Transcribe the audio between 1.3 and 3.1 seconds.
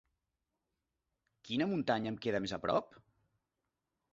Quina muntanya em queda més aprop?